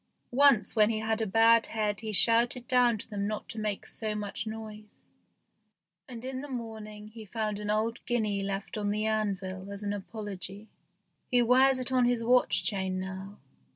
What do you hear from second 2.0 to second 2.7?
shouted